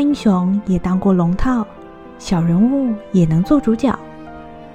[0.00, 1.66] 英雄也当过龙套，
[2.18, 3.96] 小人物也能做主角。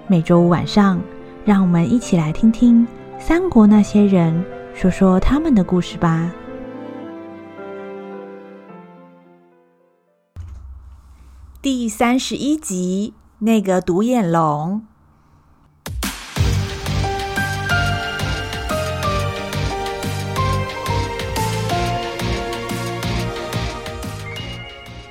[0.07, 1.01] 每周五晚上，
[1.43, 2.87] 让我们一起来听听
[3.19, 6.31] 三国那些人说说他们的故事吧。
[11.61, 14.83] 第三十一集，那个独眼龙。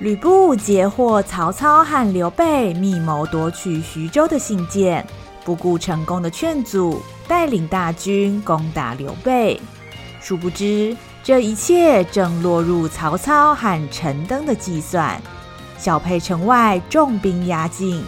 [0.04, 5.02] 吕布截获曹操和刘备密谋夺取徐州的信件，
[5.46, 9.58] 不顾成功的劝阻，带领大军攻打刘备。
[10.20, 15.18] 殊不知，这一切正落入曹操和陈登的计算。
[15.78, 18.04] 小沛城外重兵压境，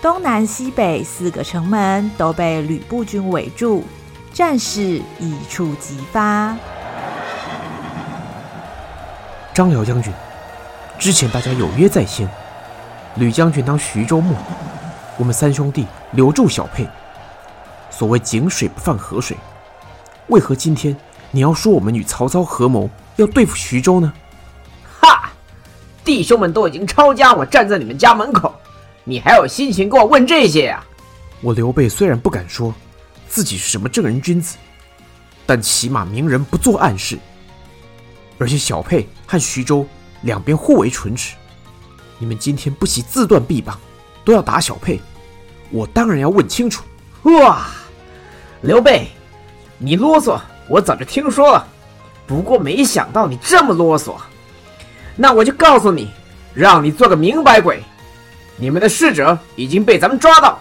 [0.00, 3.84] 东南西北四个城门都被吕布军围住，
[4.32, 4.80] 战事
[5.20, 6.56] 一触即发。
[9.52, 10.10] 张辽将军。
[10.98, 12.28] 之前大家有约在先，
[13.16, 14.34] 吕将军当徐州牧，
[15.18, 16.86] 我们三兄弟留住小沛。
[17.90, 19.36] 所谓井水不犯河水，
[20.28, 20.96] 为何今天
[21.30, 24.12] 你要说我们与曹操合谋要对付徐州呢？
[25.00, 25.30] 哈！
[26.04, 28.54] 弟兄们都已经抄家伙站在你们家门口，
[29.04, 30.82] 你还有心情跟我问这些呀？
[31.40, 32.74] 我刘备虽然不敢说
[33.28, 34.56] 自己是什么正人君子，
[35.44, 37.18] 但起码明人不做暗事，
[38.38, 39.86] 而且小沛和徐州。
[40.24, 41.34] 两边互为唇齿，
[42.18, 43.78] 你们今天不惜自断臂膀，
[44.24, 45.00] 都要打小沛，
[45.70, 46.82] 我当然要问清楚。
[47.22, 47.66] 哇，
[48.62, 49.08] 刘备，
[49.78, 51.66] 你啰嗦，我早就听说了，
[52.26, 54.16] 不过没想到你这么啰嗦。
[55.14, 56.10] 那我就告诉你，
[56.54, 57.82] 让你做个明白鬼。
[58.56, 60.58] 你们的使者已经被咱们抓到，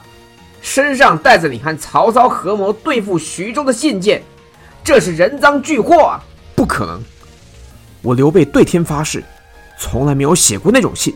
[0.61, 4.21] 身上带着你和曹操合谋对付徐州的信件，
[4.83, 6.23] 这是人赃俱获啊！
[6.55, 7.01] 不可能，
[8.01, 9.23] 我刘备对天发誓。
[9.83, 11.13] 从来没有写过那种信，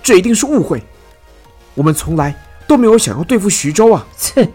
[0.00, 0.80] 这一定是误会。
[1.74, 2.32] 我们从来
[2.68, 4.06] 都没有想要对付徐州啊！
[4.16, 4.48] 切，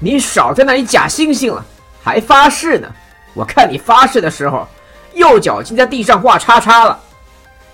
[0.00, 1.64] 你少在那里假惺惺了，
[2.02, 2.92] 还发誓呢！
[3.32, 4.66] 我看你发誓的时候，
[5.14, 6.98] 右脚已经在地上画叉叉了。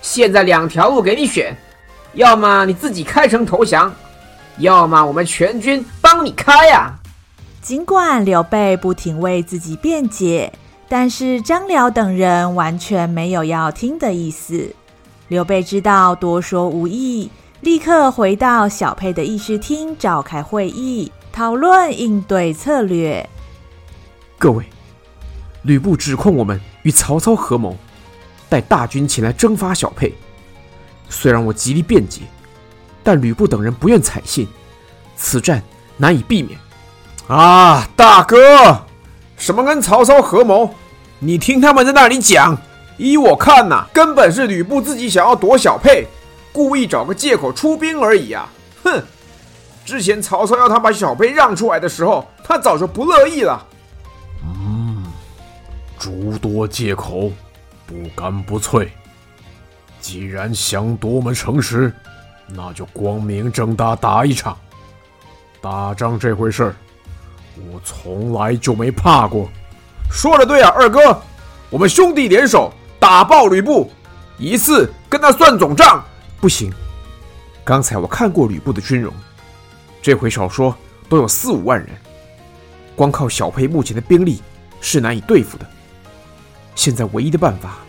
[0.03, 1.57] 现在两条路给你选，
[2.13, 3.91] 要么你自己开城投降，
[4.59, 6.93] 要么我们全军帮你开呀、啊！
[7.59, 10.53] 尽管刘备不停为自己辩解，
[10.87, 14.75] 但是张辽等人完全没有要听的意思。
[15.27, 17.29] 刘备知道多说无益，
[17.59, 23.29] 立刻回到小沛的议事厅召开会议，讨论应对策略。
[24.37, 24.63] 各位，
[25.63, 27.75] 吕布指控我们与曹操合谋，
[28.47, 30.15] 带大军前来征伐小沛。
[31.09, 32.21] 虽然我极力辩解，
[33.03, 34.47] 但吕布等人不愿采信，
[35.17, 35.61] 此战
[35.97, 36.57] 难以避免。
[37.27, 38.85] 啊，大哥，
[39.35, 40.73] 什么跟曹操合谋？
[41.19, 42.57] 你听他们在那里讲。
[42.97, 46.07] 依我看呐，根本是吕布自己想要夺小沛，
[46.51, 48.49] 故意找个借口出兵而已啊！
[48.83, 49.03] 哼，
[49.85, 53.63] 之前曹操要他把小沛让出来的时候，他早就不乐意了。
[54.43, 55.05] 嗯，
[55.99, 57.31] 诸多借口，
[57.85, 58.91] 不干不脆。
[59.99, 61.93] 既然想夺我们城池，
[62.47, 64.57] 那就光明正大打一场。
[65.61, 66.75] 打仗这回事儿，
[67.71, 69.49] 我从来就没怕过。
[70.09, 71.21] 说的对啊，二哥，
[71.69, 72.73] 我们兄弟联手。
[72.99, 73.91] 打爆吕布，
[74.37, 76.03] 一次跟他算总账。
[76.39, 76.71] 不行，
[77.63, 79.13] 刚才我看过吕布的军容，
[80.01, 80.75] 这回少说
[81.09, 81.89] 都有四五万人，
[82.95, 84.41] 光靠小沛目前的兵力
[84.79, 85.65] 是难以对付的。
[86.75, 87.79] 现在唯一的办法，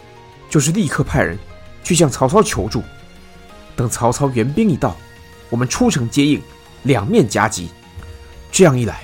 [0.48, 1.38] 就是立刻派人
[1.84, 2.82] 去向曹操求助。
[3.76, 4.96] 等曹操援兵一到，
[5.50, 6.42] 我们出城接应，
[6.84, 7.68] 两面夹击。
[8.50, 9.02] 这样一来，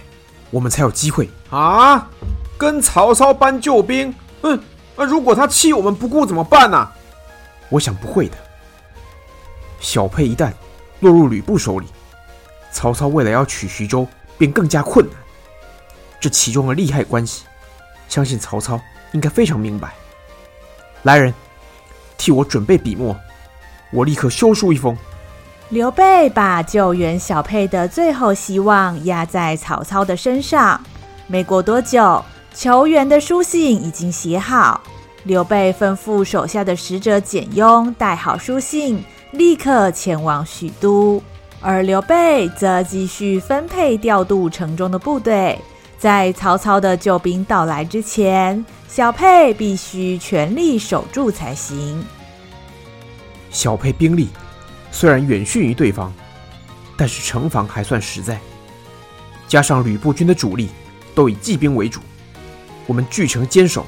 [0.50, 2.10] 我们才有机会啊！
[2.56, 4.58] 跟曹操搬救兵，嗯。
[4.96, 6.92] 那如果他弃我们不顾怎么办呢、啊？
[7.70, 8.36] 我想不会的。
[9.80, 10.52] 小沛一旦
[11.00, 11.86] 落入吕布手里，
[12.70, 14.06] 曹操未来要取徐州
[14.38, 15.16] 便更加困难。
[16.20, 17.44] 这其中的利害关系，
[18.08, 18.80] 相信曹操
[19.12, 19.92] 应该非常明白。
[21.02, 21.34] 来人，
[22.16, 23.16] 替我准备笔墨，
[23.90, 24.96] 我立刻修书一封。
[25.70, 30.80] 刘备把救援小沛的最后希望压在曹操的身上。
[31.26, 32.24] 没过多久。
[32.54, 34.80] 求援的书信已经写好，
[35.24, 39.02] 刘备吩咐手下的使者简雍带好书信，
[39.32, 41.20] 立刻前往许都。
[41.60, 45.58] 而刘备则继续分配调度城中的部队，
[45.98, 52.04] 在曹操的救兵到来之前，小沛必须全力守住才行。
[53.50, 54.28] 小沛兵力
[54.92, 56.12] 虽然远逊于对方，
[56.96, 58.38] 但是城防还算实在，
[59.48, 60.68] 加上吕布军的主力
[61.16, 62.00] 都以骑兵为主。
[62.86, 63.86] 我们据城坚守，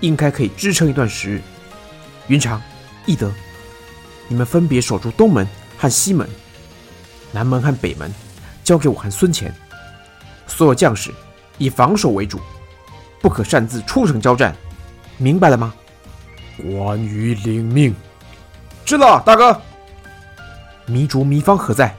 [0.00, 1.42] 应该可以支撑一段时日。
[2.28, 2.60] 云长、
[3.06, 3.32] 翼德，
[4.28, 5.46] 你们分别守住东门
[5.78, 6.28] 和西门，
[7.32, 8.12] 南门和北门
[8.62, 9.52] 交给我和孙乾。
[10.46, 11.10] 所有将士
[11.58, 12.40] 以防守为主，
[13.20, 14.54] 不可擅自出城交战，
[15.16, 15.74] 明白了吗？
[16.56, 17.94] 关羽领命。
[18.84, 19.60] 知道了，大哥。
[20.86, 21.96] 糜竺、糜芳何在？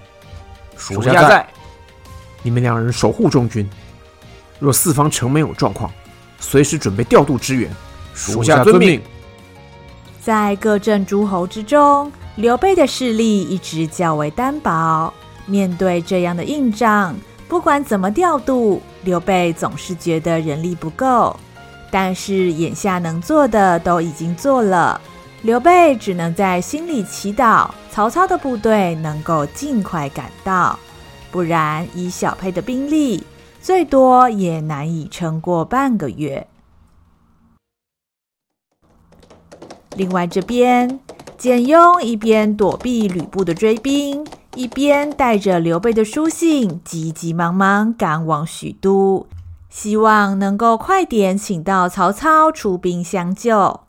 [0.77, 1.47] 属下在。
[2.43, 3.69] 你们两人守护中军，
[4.59, 5.91] 若四方城门有状况，
[6.41, 7.71] 随时准备调度支援。
[8.13, 9.01] 属下遵命。
[10.21, 15.13] 在各镇诸侯之中，刘备的势力一直较为单薄。
[15.45, 17.15] 面对这样的硬仗，
[17.47, 21.39] 不管怎么调度，刘备总是觉得人力不够。
[21.89, 24.99] 但是眼下能做的都已经做了，
[25.41, 30.77] 刘备只能在心里祈祷曹操的部队能够尽快赶到，
[31.31, 33.25] 不然以小沛的兵力，
[33.61, 36.47] 最多也难以撑过半个月。
[39.95, 40.99] 另外这边，
[41.37, 44.25] 简雍一边躲避吕布的追兵，
[44.55, 49.27] 一边带着刘备的书信，急急忙忙赶往许都，
[49.69, 53.81] 希望能够快点请到曹操出兵相救。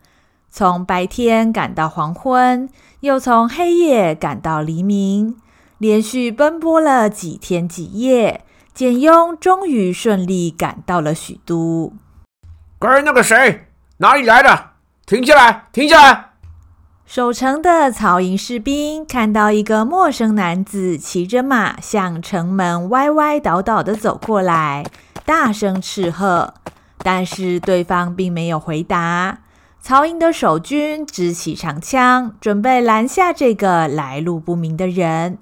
[0.51, 2.69] 从白天赶到黄昏，
[3.01, 5.37] 又从黑夜赶到黎明，
[5.79, 11.93] 连续奔波了几天几夜，简雍终于顺利赶到了许都。
[12.79, 13.67] 关于那个谁，
[13.99, 14.71] 哪里来的？
[15.07, 15.67] 停下来！
[15.73, 16.31] 停下来！
[17.05, 24.87] 守城的曹营士兵看到一个陌生男子骑着马向城门歪歪倒倒的走过来，
[25.27, 26.55] 大声斥喝，
[26.99, 29.41] 但是对方并没有回答。
[29.81, 35.37] 曹营的守军支起长枪，准备拦下这个来路不明的人。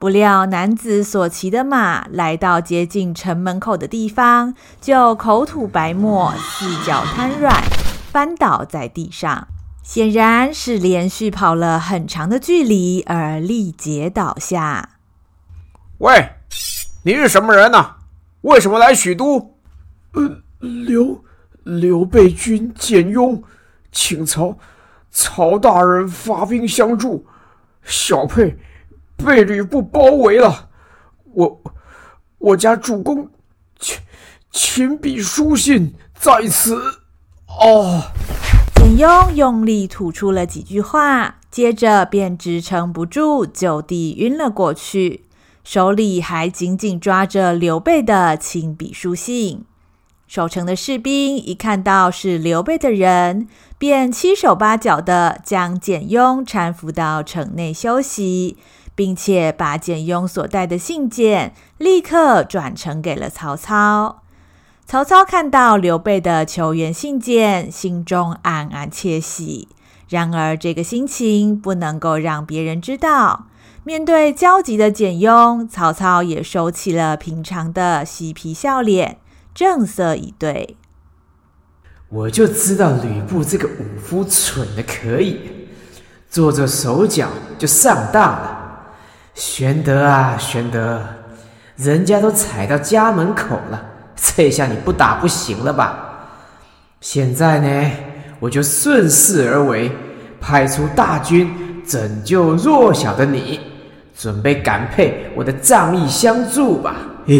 [0.00, 7.52] 不料男子所骑的马来到接近城门口的地方，就口吐白沫，四脚瘫软。
[8.12, 9.48] 翻倒在地上，
[9.82, 14.90] 显然是连续跑了很长的距离而力竭倒下。
[15.98, 16.30] 喂，
[17.02, 17.96] 你是什么人呢？
[18.42, 19.56] 为什么来许都？
[20.12, 21.24] 呃，刘
[21.64, 23.42] 刘备军简雍，
[23.90, 24.56] 请曹
[25.10, 27.26] 曹大人发兵相助。
[27.82, 28.56] 小沛
[29.24, 30.68] 被吕布包围了，
[31.34, 31.62] 我
[32.38, 33.28] 我家主公
[33.78, 33.98] 亲
[34.50, 36.80] 亲笔书信在此。
[37.46, 38.02] 哦，
[38.76, 45.24] 简雍用力吐出了几句话，接着便支撑不住，就地晕了过去，
[45.64, 49.64] 手里还紧紧抓着刘备的亲笔书信。
[50.28, 53.48] 守城的士兵一看到是刘备的人，
[53.78, 58.58] 便七手八脚地将简雍搀扶到城内休息，
[58.98, 64.24] 并且把简雍所带的信件立刻转呈给了曹操。
[64.84, 69.68] 曹操看到刘备的求援信件，心中暗暗窃喜。
[70.08, 73.46] 然而，这个心情不能够让别人知道。
[73.84, 79.18] 面对焦急的简雍，曹操也收起了平常的嬉皮笑脸，
[79.54, 80.76] 正色以对
[82.10, 85.38] ：“我就知道吕布这个武夫蠢的可以，
[86.28, 88.64] 做做手脚就上当了。
[89.38, 91.00] 玄德啊，玄德，
[91.76, 93.80] 人家都踩到家门口了。
[94.16, 96.28] ”这下你不打不行了吧？
[97.00, 97.90] 现在呢，
[98.40, 99.92] 我就顺势而为，
[100.40, 101.48] 派出大军
[101.86, 103.60] 拯救弱小的你，
[104.16, 106.96] 准备感佩我的仗义相助吧。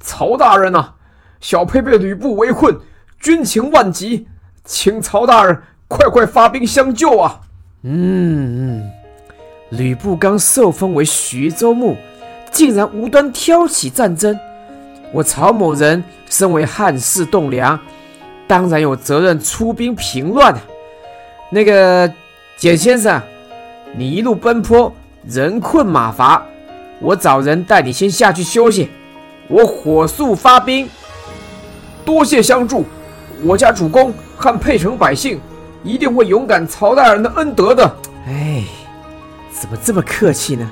[0.00, 0.94] 曹大人呐、啊，
[1.38, 2.76] 小沛被吕布围困，
[3.20, 4.26] 军情万急，
[4.64, 5.56] 请曹大人
[5.86, 7.42] 快快发兵相救啊！
[7.84, 8.90] 嗯嗯，
[9.70, 11.96] 吕布刚受封为徐州牧，
[12.50, 14.38] 竟然无端挑起战争。
[15.12, 17.78] 我曹某人身为汉室栋梁，
[18.46, 20.54] 当然有责任出兵平乱。
[21.50, 22.10] 那个
[22.56, 23.20] 简先生，
[23.96, 24.92] 你一路奔波，
[25.26, 26.42] 人困马乏，
[27.00, 28.90] 我找人带你先下去休息。
[29.48, 30.88] 我火速发兵。
[32.04, 32.84] 多谢相助，
[33.42, 35.38] 我家主公和沛城百姓
[35.82, 37.84] 一定会勇感曹大人的恩德的。
[38.26, 38.64] 哎，
[39.60, 40.70] 怎么这么客气呢？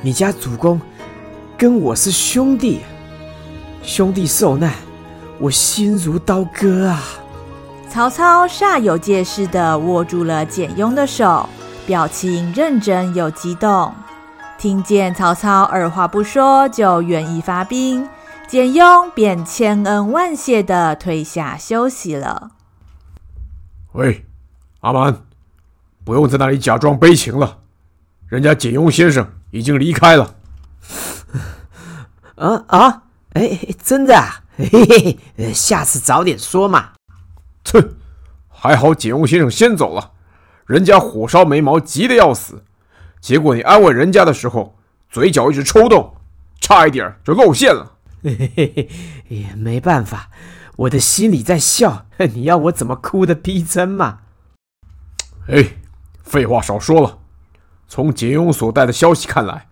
[0.00, 0.80] 你家主公
[1.58, 2.80] 跟我是兄弟。
[3.82, 4.72] 兄弟受难，
[5.38, 7.02] 我心如刀割啊！
[7.88, 11.46] 曹操煞有介事地握住了简雍的手，
[11.86, 13.92] 表情认真又激动。
[14.58, 18.08] 听见曹操二话不说就愿意发兵，
[18.46, 22.50] 简雍便千恩万谢地退下休息了。
[23.92, 24.24] 喂，
[24.80, 25.16] 阿蛮，
[26.04, 27.59] 不用在那里假装悲情了，
[28.30, 30.36] 人家简雍先生已经离开了。
[32.38, 33.02] 啊啊！
[33.32, 34.44] 哎，真的啊！
[34.56, 36.92] 嘿嘿嘿，下次早点说嘛。
[37.72, 37.96] 哼，
[38.48, 40.12] 还好简雍先生先走了，
[40.64, 42.62] 人家火烧眉毛，急得要死，
[43.20, 44.78] 结果你安慰人家的时候，
[45.10, 46.14] 嘴角一直抽动，
[46.60, 47.96] 差一点就露馅了。
[48.22, 48.88] 嘿 嘿嘿，
[49.26, 50.30] 也没办法，
[50.76, 54.20] 我的心里在笑， 你要我怎么哭的逼真嘛？
[55.48, 55.64] 哎，
[56.22, 57.18] 废话少说了，
[57.90, 59.66] 从简雍所带的消息看来，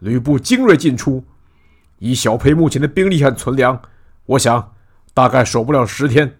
[0.00, 1.22] 吕布精锐尽出，
[2.00, 3.80] 以小沛目前的兵力和存粮，
[4.26, 4.72] 我想
[5.14, 6.36] 大概守不了十天。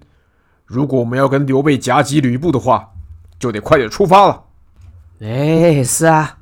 [0.66, 2.90] 如果我们要跟刘备夹击吕布的话，
[3.38, 4.42] 就得快点出发了。
[5.20, 6.38] 哎，是啊，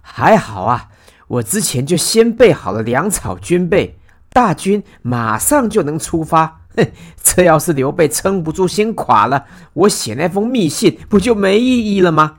[0.00, 0.88] 还好啊，
[1.28, 3.98] 我之前就先备好了粮草军备，
[4.30, 6.62] 大军马上就能出发。
[6.78, 6.90] 哼，
[7.22, 9.44] 这要是刘备撑不住先垮了，
[9.74, 12.38] 我写那封密信不就没意义了吗？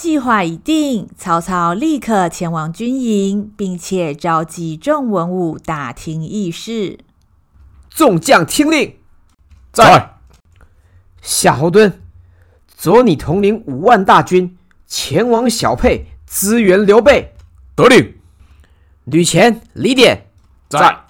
[0.00, 7.00] 计划已定，曹操立刻前往军营，并且召集众文武打听议事。
[7.90, 8.94] 众将听令，
[9.72, 10.18] 在。
[11.20, 11.94] 夏侯惇，
[12.68, 17.34] 左你统领五万大军前往小沛支援刘备。
[17.74, 18.14] 得令。
[19.04, 20.30] 吕虔、李典，
[20.68, 21.06] 在。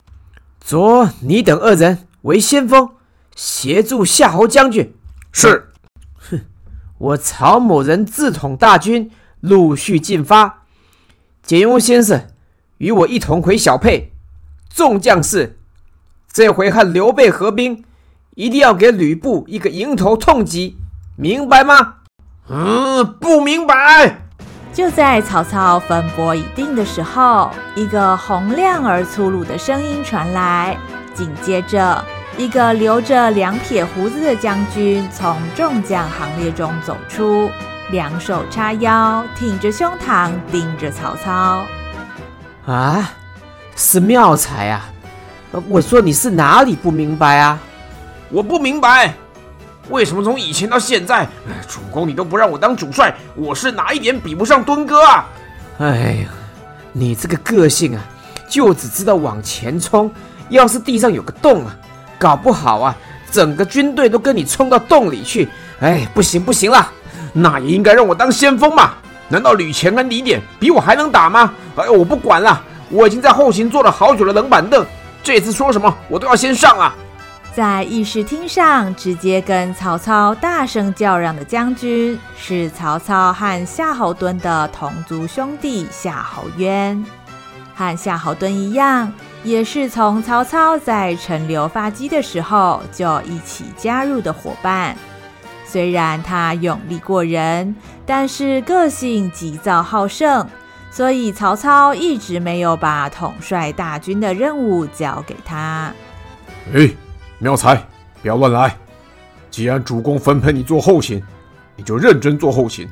[0.63, 2.89] 左你等二人为先锋，
[3.37, 4.95] 协助夏侯将军。
[5.31, 5.68] 是。
[6.99, 10.65] 哼，我曹某人自统大军，陆续进发。
[11.43, 12.27] 简雍先生，
[12.79, 14.13] 与我一同回小沛。
[14.69, 15.59] 众将士，
[16.31, 17.85] 这回和刘备合兵，
[18.35, 20.77] 一定要给吕布一个迎头痛击，
[21.17, 21.95] 明白吗？
[22.49, 24.23] 嗯，不明白。
[24.73, 30.77] 就在曹操分拨已定的时候，一个洪亮而粗鲁的声音传来。
[31.15, 32.05] 紧接着，
[32.39, 37.51] 一个留着两撇胡子的将军从众将行列中走出，
[37.91, 41.67] 两手叉腰，挺着胸膛，盯着曹操。
[42.65, 43.11] 啊，
[43.75, 44.89] 是妙才啊！
[45.69, 47.59] 我说你是哪里不明白啊？
[48.31, 49.13] 我不明白。
[49.89, 51.27] 为什么从以前到现在，
[51.67, 53.13] 主公你都不让我当主帅？
[53.35, 55.27] 我是哪一点比不上敦哥啊？
[55.79, 56.29] 哎呀，
[56.93, 58.03] 你这个个性啊，
[58.49, 60.09] 就只知道往前冲。
[60.51, 61.77] 要是地上有个洞啊，
[62.19, 62.97] 搞不好啊，
[63.31, 65.49] 整个军队都跟你冲到洞里去。
[65.81, 66.91] 哎，不行不行了，
[67.33, 68.95] 那也应该让我当先锋嘛。
[69.29, 71.53] 难道吕虔跟李典比我还能打吗？
[71.77, 72.61] 哎，我不管了，
[72.91, 74.85] 我已经在后勤坐了好久的冷板凳，
[75.23, 76.95] 这次说什么我都要先上啊。
[77.55, 87.05] 在议事厅上，直接跟曹操大声叫嚷的将军是曹操和夏侯惇的同族兄弟夏侯渊，
[87.75, 89.13] 和夏侯惇一样，
[89.49, 94.95] 也是从曹操在陈留发迹的时候就一起加入的伙伴。
[95.65, 97.75] 虽然他勇力过人，
[98.05, 100.47] 但是个性急躁好胜，
[100.91, 105.93] 所以曹操一直没有把统帅大军的任务交给他。
[106.75, 106.91] 哎。
[107.41, 107.77] 妙才，
[108.21, 108.77] 不要乱来！
[109.49, 111.23] 既然主公分配你做后勤，
[111.77, 112.89] 你就认真做后勤。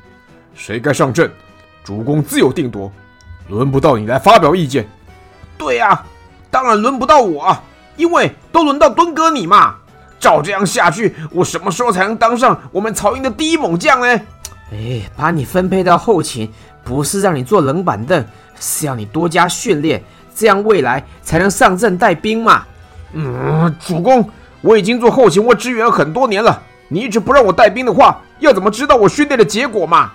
[0.54, 1.28] 谁该上阵，
[1.82, 2.92] 主公自有定夺，
[3.48, 4.86] 轮不到你来发表意见。
[5.58, 6.00] 对呀、
[6.50, 7.56] 当然轮不到我，
[7.96, 9.76] 因为都轮到敦哥你嘛。
[10.18, 14.20] 照这样下去，我什么时候才能当上我们曹营的第一猛将呢？
[14.72, 16.50] 哎，把你分配到后勤，
[16.82, 18.24] 不是让你坐冷板凳，
[18.58, 20.02] 是要你多加训练，
[20.34, 22.64] 这样未来才能上阵带兵嘛。
[23.12, 24.28] 嗯，主公，
[24.62, 26.60] 我已经做后勤或支援很多年了。
[26.88, 30.12] 你一直不让我带兵的话，要怎么知道我训练的结果嘛？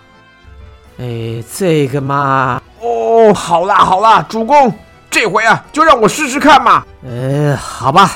[0.98, 2.62] 哎，这个嘛……
[2.82, 4.74] 哦，好啦好啦，主公，
[5.12, 6.86] 这回啊，就让我试试看嘛。
[7.06, 8.10] 呃，好吧，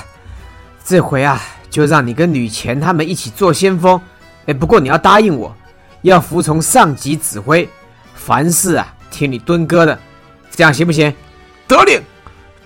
[0.83, 4.01] 这回啊，就让你跟吕虔他们一起做先锋。
[4.45, 5.53] 哎，不过你要答应我，
[6.03, 7.69] 要服从上级指挥，
[8.15, 9.99] 凡事啊听你敦哥的，
[10.49, 11.13] 这样行不行？
[11.67, 12.01] 得令，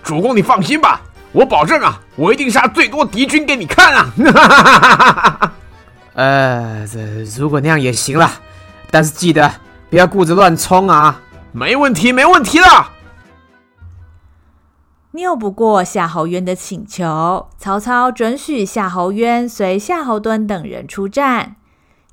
[0.04, 1.00] 主公你放心吧。
[1.32, 5.52] 我保证啊，我一定杀最多敌军给你看啊！
[6.14, 6.98] 呃，这
[7.36, 8.30] 如果那样也行了，
[8.90, 9.50] 但是记得
[9.88, 11.20] 不要顾着乱冲啊！
[11.50, 12.90] 没问题，没问题了。
[15.12, 21.56] 拗不过夏侯渊的请求，曹操准许夏侯渊随夏侯惇等人出战。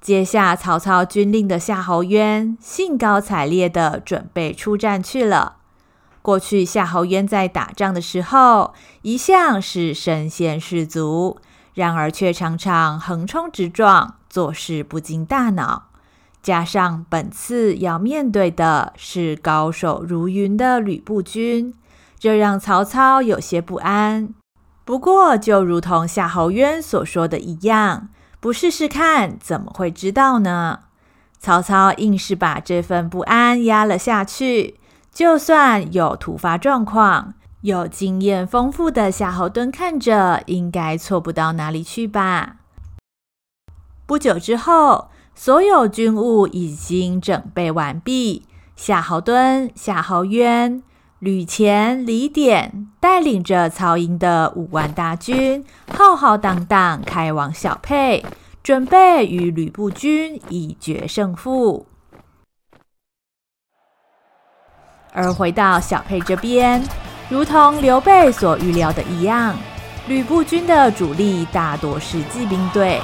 [0.02, 5.58] 接下曹操军令的夏侯渊，兴高采烈地准备出战去了。
[6.24, 8.74] 过去夏侯渊在打仗的时候，
[9.04, 11.38] 一向是身先士卒，
[11.76, 15.84] 然而却常常横冲直撞，做事不经大脑。
[16.42, 21.74] 加上本次要面对的是高手如云的吕布军，
[22.20, 24.34] 这让曹操有些不安。
[24.84, 28.10] 不过，就如同夏侯渊所说的一样，
[28.40, 30.80] 不试试看，怎么会知道呢？
[31.40, 34.80] 曹操硬是把这份不安压了下去。
[35.12, 42.58] 就算有突发状况，有经验丰富的夏侯惇看着，应该错不到哪里去吧。
[44.06, 48.46] 不久之后，所有军务已经整备完毕。
[48.76, 50.82] 夏侯惇、夏侯渊、
[51.20, 58.24] 吕虔、李典带领着曹营的五万大军，浩浩荡荡开往小沛，
[58.62, 61.88] 准备与吕布军一决胜负。
[65.12, 66.84] 而回到小沛这边，
[67.30, 69.58] 如同刘备所预料的一样，
[70.08, 73.02] 吕布军的主力大多是骑兵队，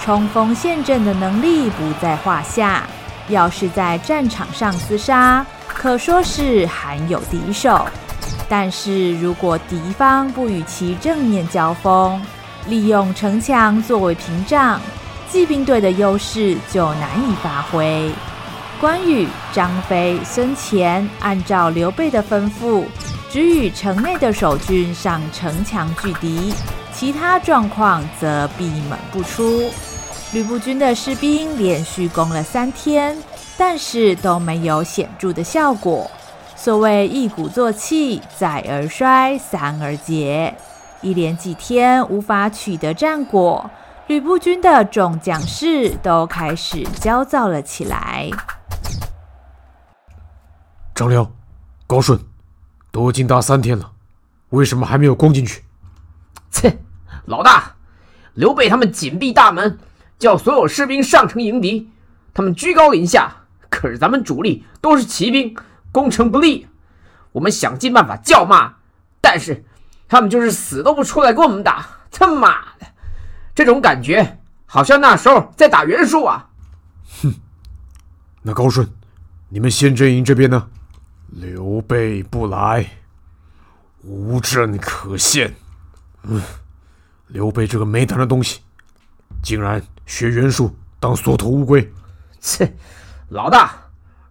[0.00, 2.86] 冲锋陷阵的能力不在话下。
[3.28, 5.44] 要是在战场上厮杀，
[5.78, 7.86] 可说是罕有敌手。
[8.48, 12.20] 但是如果敌方不与其正面交锋，
[12.68, 14.80] 利用城墙作为屏障，
[15.30, 18.10] 骑兵队的优势就难以发挥。
[18.80, 22.84] 关羽、张飞、孙干按照刘备的吩咐，
[23.30, 26.54] 只与城内的守军上城墙拒敌，
[26.92, 29.70] 其他状况则闭门不出。
[30.32, 33.16] 吕布军的士兵连续攻了三天，
[33.56, 36.10] 但是都没有显著的效果。
[36.54, 40.56] 所谓一鼓作气，再而衰，三而竭。
[41.02, 43.70] 一连几天无法取得战果，
[44.06, 48.30] 吕布军的众将士都开始焦躁了起来。
[50.94, 51.30] 张辽、
[51.86, 52.18] 高顺，
[52.90, 53.92] 都已经打三天了，
[54.48, 55.62] 为什么还没有攻进去？
[56.50, 56.78] 切，
[57.26, 57.74] 老大，
[58.34, 59.78] 刘备他们紧闭大门。
[60.18, 61.90] 叫所有士兵上城迎敌，
[62.32, 63.36] 他们居高临下，
[63.68, 65.56] 可是咱们主力都是骑兵，
[65.92, 66.66] 攻城不利。
[67.32, 68.74] 我们想尽办法叫骂，
[69.20, 69.64] 但是
[70.08, 71.86] 他们就是死都不出来跟我们打。
[72.10, 72.86] 他妈的，
[73.54, 76.48] 这种感觉好像那时候在打袁术啊！
[77.22, 77.34] 哼，
[78.42, 78.88] 那高顺，
[79.48, 80.68] 你们先阵营这边呢？
[81.28, 82.86] 刘备不来，
[84.02, 85.54] 无阵可献。
[86.22, 86.40] 嗯，
[87.26, 88.60] 刘备这个没胆的东西，
[89.42, 89.82] 竟然。
[90.06, 91.92] 学袁术当缩头乌龟，
[92.40, 92.72] 切！
[93.28, 93.74] 老大，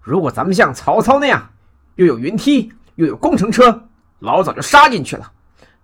[0.01, 1.49] 如果咱们像曹操那样，
[1.95, 3.87] 又有云梯，又有工程车，
[4.19, 5.31] 老早就杀进去了。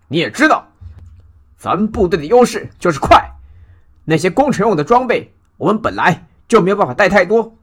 [0.08, 0.68] 你也知道，
[1.58, 3.32] 咱们部队的优势就是快，
[4.06, 7.58] 那些工程用的装备，我们本来就没有办法带太多。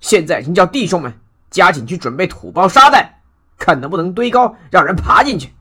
[0.00, 3.22] 现在已经叫弟兄们加紧去准备土包沙袋，
[3.58, 5.52] 看能不能堆高，让人爬进去。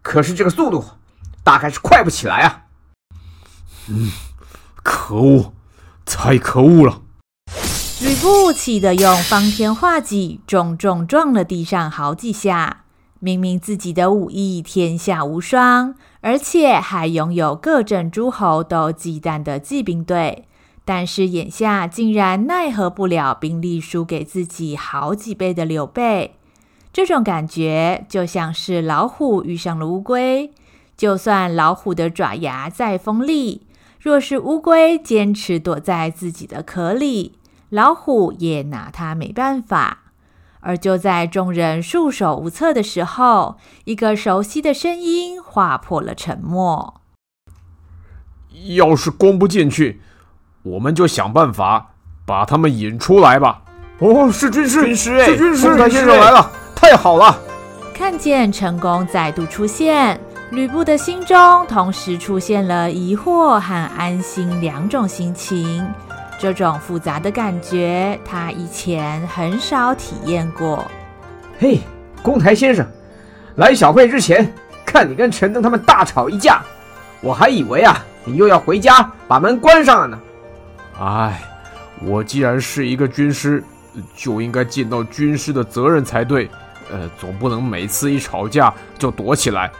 [0.00, 0.82] 可是这个速度
[1.44, 2.64] 大概是快不起来啊。
[3.88, 4.10] 嗯。
[4.82, 5.52] 可恶，
[6.04, 7.02] 太可恶了！
[8.06, 12.84] 吕布气得用方天画戟重重撞了地上好几下。
[13.18, 20.46] 明明自己的武艺天下无双，而且还拥有各镇诸侯都忌惮的骑兵队，
[20.84, 26.36] 但是眼下竟然奈何不了兵力输给自己好几倍的刘备。
[26.92, 30.52] 这种感觉就像是老虎遇上了乌龟，
[30.96, 33.66] 就算老虎的爪牙再锋利。
[33.98, 37.32] 若是乌龟坚持躲在自己的壳里，
[37.68, 39.98] 老虎也拿他没办法。
[40.60, 47.00] 而就在众人束手无策的时候，一个熟悉的声音划破了沉默
[48.74, 50.00] ：“要是攻不进去，
[50.62, 51.92] 我们就想办法
[52.24, 53.62] 把他们引出来吧。”
[54.00, 57.38] 哦，是军师，军师哎，是军师，公台先生来了，太好了！
[57.94, 60.20] 看见成功再度出现。
[60.50, 65.86] 吕布的心中同时出现了疑惑和安心两种心情，
[66.38, 70.84] 这种复杂的感觉他以前很少体验过。
[71.58, 71.80] 嘿，
[72.22, 72.86] 公台先生，
[73.56, 74.52] 来小会之前，
[74.84, 76.62] 看你跟陈登他们大吵一架，
[77.20, 80.20] 我还以为啊，你又要回家把门关上了呢。
[81.00, 81.42] 哎，
[82.02, 83.64] 我既然是一个军师，
[84.14, 86.50] 就应该尽到军师的责任才对。
[86.90, 89.70] 呃，总不能每次一吵架就躲起来。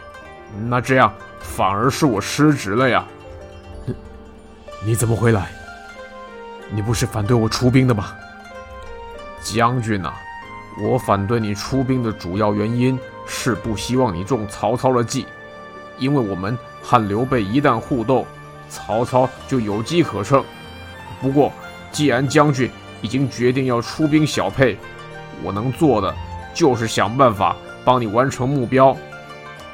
[0.68, 3.04] 那这样反而是我失职了呀！
[4.84, 5.50] 你怎么回来？
[6.70, 8.12] 你不是反对我出兵的吗？
[9.42, 10.12] 将军呐，
[10.80, 15.26] 我反对你出兵的主要原因是不希望你中曹操的计，
[15.98, 18.26] 因为我们和刘备一旦互斗，
[18.68, 20.44] 曹操就有机可乘。
[21.20, 21.52] 不过，
[21.92, 22.68] 既然将军
[23.00, 24.76] 已经决定要出兵小沛，
[25.42, 26.12] 我能做的
[26.52, 28.96] 就是想办法帮你完成目标。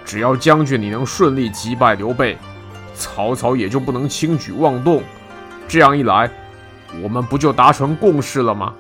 [0.05, 2.37] 只要将军你能顺利击败刘备，
[2.94, 5.02] 曹操也就不能轻举妄动。
[5.66, 6.31] 这样一来，
[7.02, 8.74] 我们不就达成共识了吗？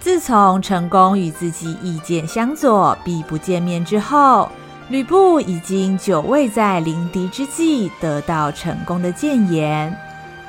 [0.00, 4.50] 自从成功与自己意见相左，必不见面之后，
[4.88, 9.96] 吕布已经久未在临敌之际得到成功的谏言。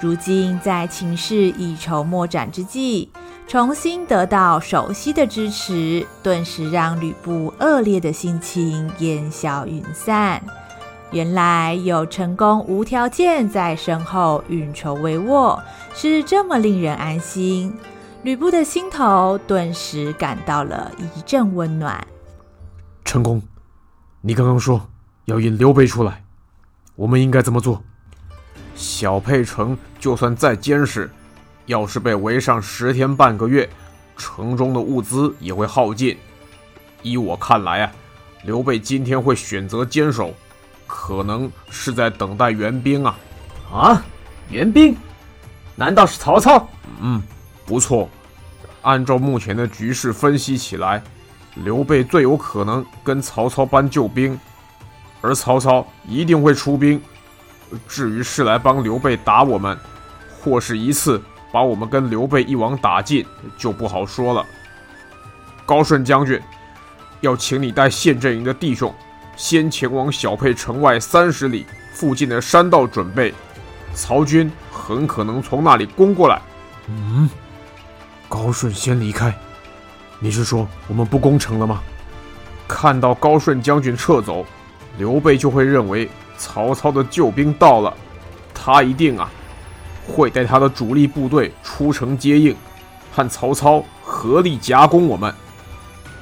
[0.01, 3.09] 如今在情势一筹莫展之际，
[3.47, 10.43] 重新得到熟悉的支持，顿时让吕布恶劣的心情烟消云散。
[11.11, 15.61] 原来有成功无条件在身后运筹帷幄，
[15.93, 17.73] 是这么令人安心。
[18.23, 22.05] 吕布的心头顿时感到了一阵温暖。
[23.05, 23.41] 成功，
[24.21, 24.89] 你刚刚说
[25.25, 26.23] 要引刘备出来，
[26.95, 27.83] 我们应该怎么做？
[28.73, 31.09] 小沛城就算再坚实，
[31.67, 33.69] 要是被围上十天半个月，
[34.17, 36.17] 城中的物资也会耗尽。
[37.03, 37.91] 依我看来啊，
[38.43, 40.33] 刘备今天会选择坚守。
[40.87, 43.17] 可能是在等待援兵啊！
[43.71, 44.05] 啊，
[44.49, 44.95] 援兵？
[45.75, 46.67] 难道是曹操？
[47.01, 47.21] 嗯，
[47.65, 48.09] 不错。
[48.81, 51.01] 按照目前的局势分析起来，
[51.55, 54.39] 刘备最有可能跟曹操搬救兵，
[55.21, 57.01] 而曹操一定会出兵。
[57.87, 59.77] 至于是来帮刘备打我们，
[60.39, 61.21] 或是一次
[61.51, 63.25] 把我们跟刘备一网打尽，
[63.57, 64.45] 就不好说了。
[65.65, 66.39] 高顺将军，
[67.21, 68.93] 要请你带县阵营的弟兄。
[69.35, 73.33] 先前往小沛城外三十里附近的山道准备，
[73.93, 76.41] 曹军很可能从那里攻过来。
[76.87, 77.29] 嗯，
[78.29, 79.33] 高顺先离开，
[80.19, 81.81] 你是说我们不攻城了吗？
[82.67, 84.45] 看到高顺将军撤走，
[84.97, 87.93] 刘备就会认为曹操的救兵到了，
[88.53, 89.29] 他一定啊
[90.07, 92.55] 会带他的主力部队出城接应，
[93.11, 95.33] 和曹操合力夹攻我们。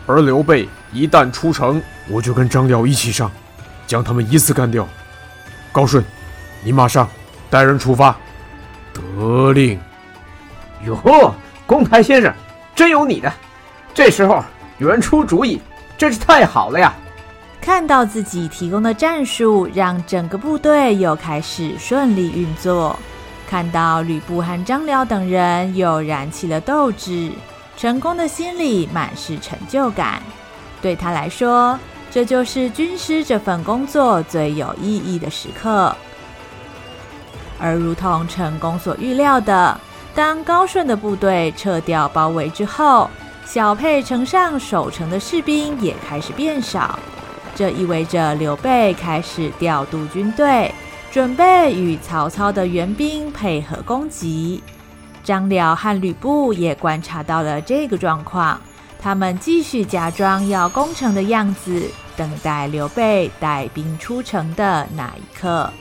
[0.06, 3.32] 而刘备一旦出城，我就跟张辽一起上，
[3.88, 4.88] 将他们一次干掉。
[5.72, 6.04] 高顺，
[6.63, 7.08] 你马上
[7.50, 8.16] 带人出发。
[8.94, 9.80] 得令。
[10.86, 11.34] 哟呵，
[11.66, 12.34] 公台先生，
[12.76, 13.32] 真有你的！
[13.94, 14.44] 这时候
[14.78, 15.62] 有人出主意，
[15.98, 16.94] 真是太好了呀！
[17.62, 23.00] 看到自己提供的战术，让整个部队又开始顺利运作。
[23.50, 27.32] 看到吕布和张辽等人又燃起了斗志。
[27.76, 30.22] 成功的心里满是成就感，
[30.82, 31.78] 对他来说，
[32.10, 35.96] 这就是军师这份工作最有意义的时刻。
[37.60, 39.80] 而如同成功所预料的，
[40.14, 43.10] 当高顺的部队撤掉包围之后，
[43.46, 47.00] 小沛城上守城的士兵也开始变少，
[47.56, 50.74] 这意味着刘备开始调度军队，
[51.12, 54.62] 准备与曹操的援兵配合攻击。
[55.24, 58.60] 张辽和吕布也观察到了这个状况，
[59.00, 65.72] 他们继续假装要攻城的样子，等待刘备带兵出城的那一刻。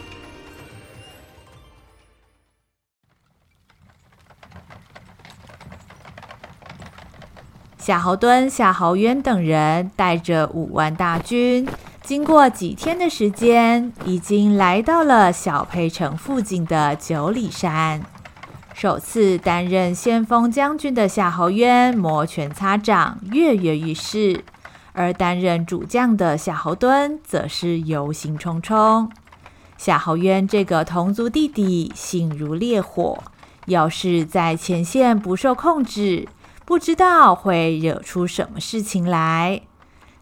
[7.79, 11.69] 夏侯惇、夏侯渊等人带着五万大军，
[12.01, 18.01] 经过几天的时间，已经来到了小沛城附近的九里山。
[18.75, 24.41] 首次担任先锋将军的夏侯渊摩拳擦掌，跃跃欲试；
[24.93, 29.09] 而担任主将的夏侯惇则是忧心忡忡。
[29.77, 33.23] 夏侯渊这个同族弟弟性如烈火，
[33.67, 36.27] 要是在前线不受控制，
[36.65, 39.63] 不知道会惹出什么事情来。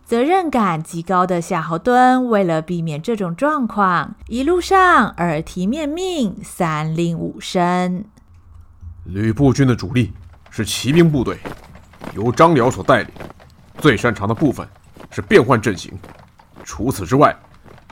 [0.04, 8.04] 责任感极高的夏侯惇，为了避免这种状况，一路上耳提面命，三令五申。
[9.04, 10.12] 吕布军的主力
[10.50, 11.38] 是骑兵部队，
[12.14, 13.10] 由张辽所带领，
[13.78, 14.66] 最擅长的部分
[15.10, 15.98] 是变换阵型。
[16.64, 17.34] 除此之外，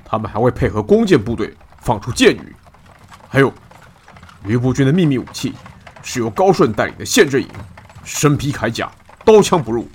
[0.05, 2.55] 他们还会配合弓箭部队放出箭雨。
[3.29, 3.53] 还有，
[4.45, 5.55] 吕布军的秘密武器
[6.03, 7.49] 是由高顺带领的陷阵营，
[8.05, 8.91] 身披铠甲，
[9.25, 9.89] 刀枪不入。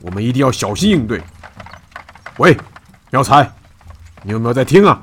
[0.00, 1.22] 我们一定要小心应对。
[2.36, 2.56] 喂，
[3.10, 3.50] 妙才，
[4.22, 5.00] 你有没有在听啊？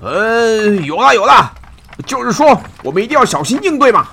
[0.00, 1.52] 呃，有啦有啦，
[2.04, 4.08] 就是说我们一定要小心应对嘛。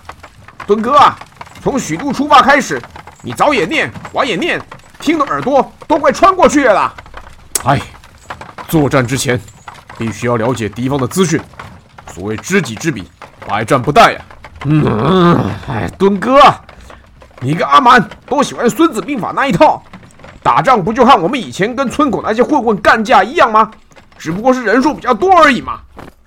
[0.65, 1.15] 敦哥啊，
[1.61, 2.81] 从许都出发开始，
[3.21, 4.59] 你早也念，晚也念，
[4.99, 6.91] 听的耳朵都快穿过去了。
[7.65, 7.79] 哎，
[8.67, 9.39] 作战之前
[9.97, 11.39] 必须要了解敌方的资讯，
[12.13, 13.07] 所谓知己知彼，
[13.47, 14.21] 百战不殆呀。
[14.65, 16.41] 嗯，哎，敦哥，
[17.41, 19.83] 你跟阿蛮都喜欢《孙子兵法》那一套，
[20.41, 23.69] 打仗不就和我们以前跟村口那些混混干架一样吗？
[24.17, 25.79] 只不过是人数比较多而已嘛。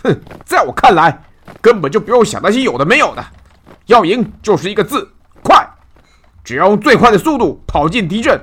[0.04, 1.20] 哼，在我看来，
[1.60, 3.24] 根本就不用想那些有的没有的。
[3.88, 5.10] 要赢就是一个字，
[5.42, 5.66] 快！
[6.44, 8.38] 只要用最快的速度跑进敌阵，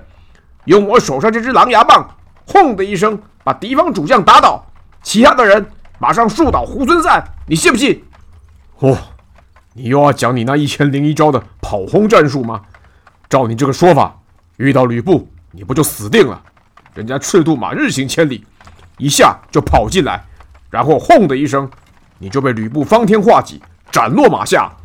[0.65, 4.65] 用我手上这只狼牙棒，轰的一声把敌方主将打倒，
[5.03, 5.63] 其他的人
[5.99, 8.03] 马上树倒猢狲散，你信不信？
[8.79, 8.97] 哦，
[9.73, 12.63] 你又要讲你那一千零一招的跑轰战术吗？
[13.29, 14.19] 照你这个说法，
[14.57, 16.41] 遇到吕布你不就死定了？
[16.95, 18.43] 人家赤兔马日行千里，
[18.97, 20.25] 一下就跑进来，
[20.71, 21.69] 然后轰的一声，
[22.17, 24.75] 你就被吕布方天画戟斩落马下。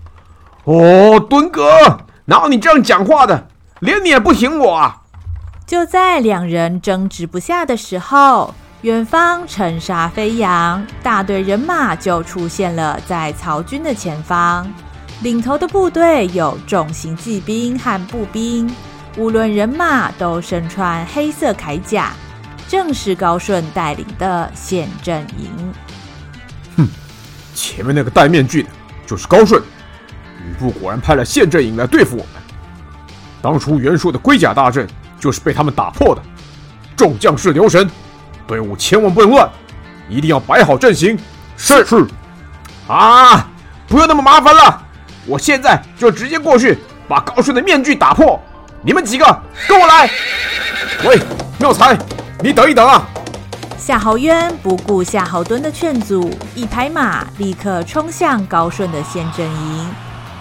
[0.70, 3.48] 哦，敦哥，哪有你这样讲话的？
[3.80, 5.02] 连你也不行我啊！
[5.66, 14.64] 就在两人争执不下的时候，远方尘沙飞扬，大队人马就出现了在曹军的前方。
[15.22, 18.72] 领头的部队有重型骑兵和步兵，
[19.16, 22.12] 无论人马都身穿黑色铠甲，
[22.68, 25.50] 正是高顺带领的宪阵营。
[26.76, 26.86] 哼，
[27.56, 28.68] 前面那个戴面具的，
[29.04, 29.60] 就是高顺。
[30.60, 32.42] 吕布果然派了宪政营来对付我们。
[33.40, 34.86] 当初袁术的龟甲大阵，
[35.18, 36.20] 就是被他们打破的。
[36.94, 37.88] 众将士留神。
[38.46, 39.48] 队伍千万不能乱，
[40.08, 41.18] 一定要摆好阵型。
[41.56, 42.06] 是是。
[42.86, 43.48] 啊，
[43.86, 44.82] 不用那么麻烦了，
[45.26, 46.76] 我现在就直接过去
[47.08, 48.38] 把高顺的面具打破。
[48.82, 49.24] 你们几个
[49.68, 50.10] 跟我来。
[51.04, 51.18] 喂，
[51.58, 51.96] 妙才，
[52.40, 53.06] 你等一等啊！
[53.78, 59.88] 夏侯渊不顾夏侯惇的劝阻，一拍马，立刻冲向高顺的陷阵营。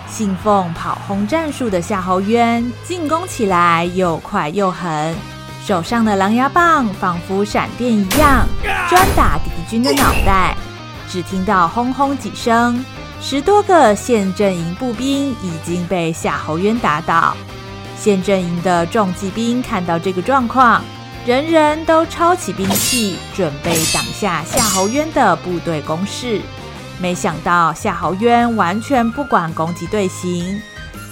[0.09, 5.15] 信奉跑轰战术的夏侯渊进攻起来又快又狠。
[5.65, 8.47] 手上的狼牙棒仿佛闪电一样，
[8.89, 10.57] 专打敌军的脑袋。
[11.07, 12.83] 只听到轰轰几声，
[13.21, 17.35] 十多个县阵营步兵已经被夏侯渊打倒。
[17.97, 20.83] 县阵营的重骑兵看到这个状况，
[21.25, 26.41] 人人都抄起兵器，准备挡下夏侯渊的部队攻势。
[26.99, 30.61] 没想到夏侯渊完全不管攻击队形。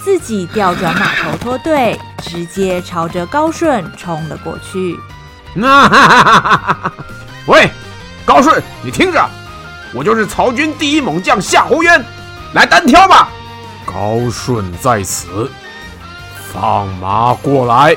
[0.03, 4.97] 自己调转马头脱队，直接朝着高顺冲了过去。
[5.53, 6.93] 那哈哈哈哈哈！
[7.47, 7.69] 喂，
[8.25, 9.29] 高顺，你听着，
[9.93, 12.05] 我就是曹军第一猛将夏侯渊，
[12.53, 13.29] 来单挑吧。
[13.85, 15.51] 高顺在此，
[16.53, 17.95] 放马过来。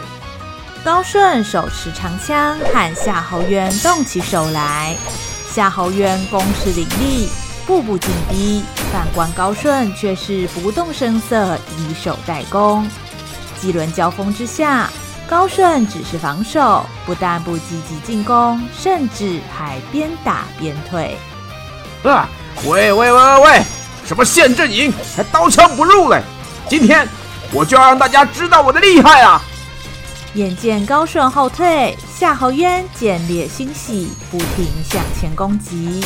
[0.82, 4.96] 高顺手持长枪，和夏侯渊动起手来。
[5.52, 7.28] 夏侯渊攻势凌厉。
[7.70, 12.84] 步步紧逼，反观高顺却是不动声色，以守待攻。
[13.60, 14.90] 几轮交锋之下，
[15.28, 21.16] 高顺只是防守，不但不积极进攻，甚至还边打边退。
[22.02, 22.28] 啊！
[22.64, 23.62] 喂喂喂喂喂！
[24.04, 26.20] 什么陷阵营，还刀枪不入嘞？
[26.68, 27.08] 今天
[27.52, 29.40] 我就要让大家知道我的厉害啊！
[30.34, 36.04] 眼见高顺后退，夏侯渊见猎心喜，不停向前攻击。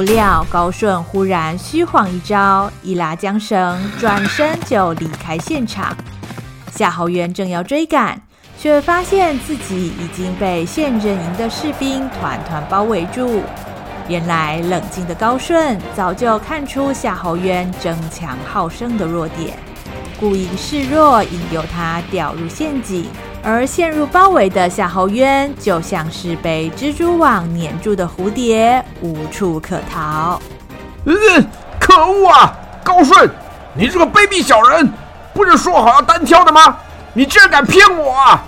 [0.00, 5.94] 不料高顺忽然虚晃一招，一拉缰绳，转身就离开现场。
[6.74, 8.18] 夏侯渊正要追赶，
[8.58, 13.42] 却发现自己已经被陷阵营的士兵团团包围住。
[14.08, 19.54] 原来冷静的高顺早就看出夏侯渊争强好胜的弱点，
[20.18, 23.04] 故意示弱，引诱他掉入陷阱。
[23.42, 30.40] 而陷入包围的夏侯渊，就像是被蜘蛛网粘住的蝴蝶，无处可逃。
[31.06, 31.14] 嗯，
[31.80, 32.52] 可恶啊！
[32.84, 33.28] 高顺，
[33.74, 34.92] 你这个卑鄙小人，
[35.32, 36.76] 不是说好要单挑的吗？
[37.14, 38.44] 你居然敢骗我啊！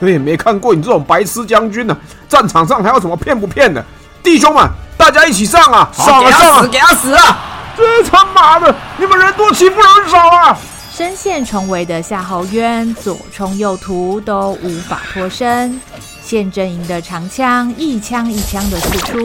[0.00, 3.84] 我也没看过你这种白痴将军呢、啊，战场上还有什么骗不骗的？
[4.22, 4.66] 弟兄们，
[4.96, 5.90] 大家一起上啊！
[5.92, 6.66] 上啊上啊！
[6.66, 7.38] 给他死啊！
[7.76, 10.56] 这他妈的，你们人多欺负人少啊！
[10.98, 15.80] 深陷重围的夏侯渊左冲右突都无法脱身，
[16.24, 19.24] 宪阵营的长枪一枪一枪的刺出，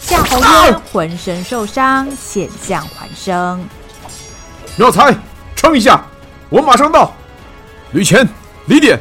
[0.00, 3.60] 夏侯渊浑身受伤，险象环生。
[4.76, 5.12] 妙才，
[5.56, 6.06] 撑一下，
[6.48, 7.12] 我马上到。
[7.90, 8.24] 吕虔、
[8.66, 8.96] 李典，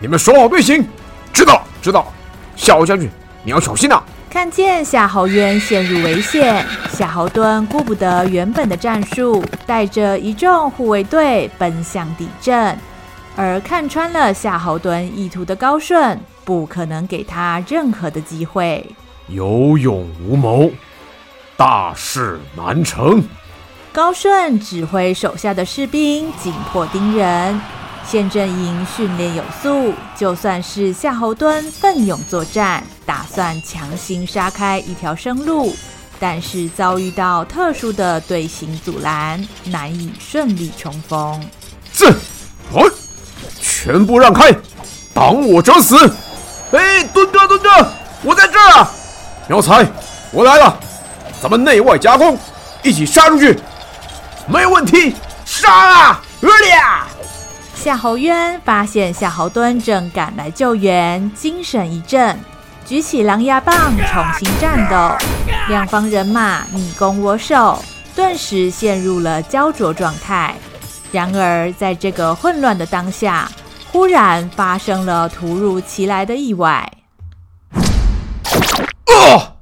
[0.00, 0.88] 你们守好队形。
[1.34, 2.10] 知道，知道。
[2.56, 3.10] 夏侯将军，
[3.44, 4.02] 你要小心呐。
[4.30, 12.78] 看见夏侯渊陷入危险，夏侯惇顾不得原本的战术，带着一众护卫队奔向敌阵。
[13.34, 18.84] 而看穿了夏侯惇意图的高顺，不可能给他任何的机会。
[19.28, 20.70] 有勇无谋，
[21.56, 23.24] 大事难成。
[23.92, 27.58] 高顺指挥手下的士兵紧迫盯人。
[28.10, 35.76] 现阵营训练有素，就算是夏侯惇奋勇作战，打算强行杀开一条生路，
[36.18, 41.38] 但是遭遇到特殊的队形阻拦，难以顺利冲锋。
[41.92, 42.10] 是，
[42.72, 42.80] 好，
[43.60, 44.56] 全部让开，
[45.12, 45.94] 挡我者死！
[46.72, 47.92] 哎，惇哥，惇哥，
[48.22, 48.90] 我在这儿啊！
[49.48, 49.86] 妙才，
[50.30, 50.80] 我来了，
[51.42, 52.38] 咱们内外夹攻，
[52.82, 53.60] 一起杀出去！
[54.46, 56.22] 没问题，杀啊！
[56.40, 57.06] 呃呀！
[57.78, 62.36] 夏侯渊发现夏侯惇正赶来救援，精神一振，
[62.84, 65.16] 举起狼牙棒重新战斗。
[65.68, 67.80] 两方人马你攻我守，
[68.16, 70.56] 顿时陷入了焦灼状态。
[71.12, 73.48] 然而，在这个混乱的当下，
[73.92, 76.90] 忽然发生了突如其来的意外。
[79.06, 79.54] 啊！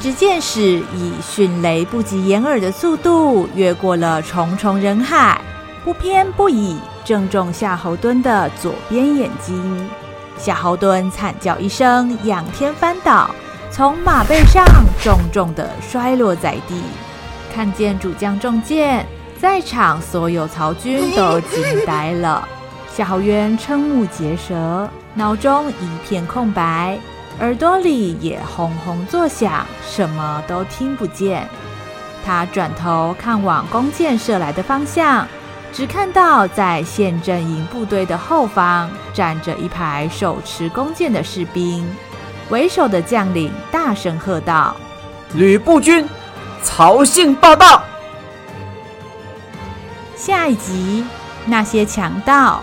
[0.00, 5.38] 支箭矢以迅雷不及掩耳的速度越过了重重人海，
[5.84, 9.90] 不偏不倚，正中夏侯惇的左边眼睛。
[10.38, 13.30] 夏侯惇惨叫一声，仰天翻倒，
[13.70, 14.64] 从马背上
[15.02, 16.82] 重重的摔落在地。
[17.54, 19.06] 看见主将中箭，
[19.38, 22.48] 在场所有曹军都惊呆了。
[22.90, 26.98] 夏侯渊瞠目结舌，脑中一片空白，
[27.40, 31.48] 耳朵里也轰轰作响，什么都听不见。
[32.24, 35.26] 他转头看往弓箭射来的方向，
[35.72, 41.88] 只看到在县阵营部队的后方站着一排手持弓箭的士兵。
[42.50, 44.76] 为首的将领大声喝道
[45.32, 46.06] ：“吕布军，
[46.62, 47.82] 曹姓报道！”
[50.14, 51.06] 下一集，
[51.46, 52.60] 那些强盗